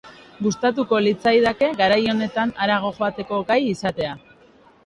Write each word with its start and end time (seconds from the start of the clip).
Gustatuko 0.45 1.01
litzaidake 1.07 1.69
garai 1.83 1.99
honetan 2.13 2.55
harago 2.65 2.93
joateko 2.97 3.43
gai 3.53 3.63
izatea. 3.75 4.19